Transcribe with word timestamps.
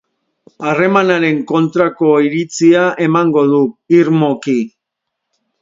Harremanaren 0.69 1.43
kontrako 1.51 2.09
iritzia 2.29 2.87
emango 3.09 3.47
du, 3.55 3.63
irmoki. 4.03 4.61